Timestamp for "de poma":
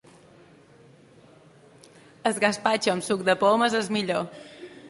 3.31-3.73